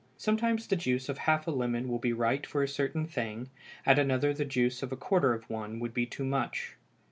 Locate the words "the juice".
0.65-1.09, 4.33-4.81